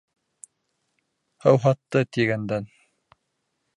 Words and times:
—Һыуһатты, 1.45 2.03
тигәндән... 2.17 2.67